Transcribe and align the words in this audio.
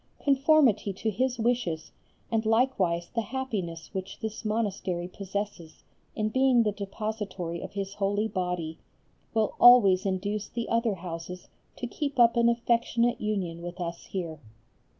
Conformity 0.19 0.93
to 0.93 1.11
his 1.11 1.37
wishes, 1.37 1.91
and 2.31 2.43
likewise 2.43 3.11
the 3.13 3.21
happiness 3.21 3.91
which 3.93 4.19
this 4.19 4.43
monastery 4.43 5.07
possesses 5.07 5.83
in 6.15 6.29
being 6.29 6.63
the 6.63 6.71
depository 6.71 7.61
of 7.61 7.73
his 7.73 7.93
holy 7.93 8.27
body, 8.27 8.79
will 9.35 9.53
always 9.59 10.07
induce 10.07 10.47
the 10.49 10.67
other 10.69 10.95
houses 10.95 11.49
to 11.75 11.85
keep 11.85 12.17
up 12.17 12.35
an 12.35 12.49
affectionate 12.49 13.21
union 13.21 13.61
with 13.61 13.79
us 13.79 14.05
here. 14.07 14.41